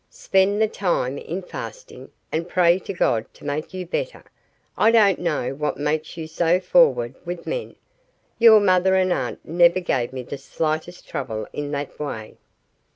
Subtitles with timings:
[0.09, 4.23] Spend the time in fasting, and pray to God to make you better.
[4.75, 7.75] I don't know what makes you so forward with men.
[8.39, 12.37] Your mother and aunt never gave me the slightest trouble in that way."